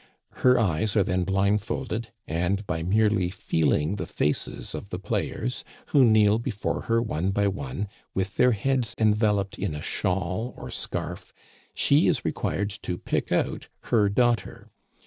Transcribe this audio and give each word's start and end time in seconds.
Her 0.37 0.57
eyes 0.59 0.95
are 0.95 1.03
then 1.03 1.25
blindfolded, 1.25 2.09
and, 2.27 2.65
by 2.65 2.81
merely 2.81 3.29
feeling 3.29 3.97
the 3.97 4.07
faces 4.07 4.73
of 4.73 4.89
the 4.89 4.97
players, 4.97 5.63
who 5.89 6.03
kneel 6.03 6.39
before 6.39 6.81
her 6.89 6.99
one 7.03 7.29
by 7.29 7.47
one, 7.47 7.87
with 8.15 8.35
their 8.37 8.53
heads 8.53 8.95
enveloped 8.97 9.59
in 9.59 9.75
a 9.75 9.81
shawl 9.83 10.55
or 10.57 10.71
scarf, 10.71 11.35
she 11.75 12.07
is 12.07 12.25
required 12.25 12.71
to 12.81 12.97
pick 12.97 13.31
out 13.31 13.67
her 13.91 14.09
daughter. 14.09 14.71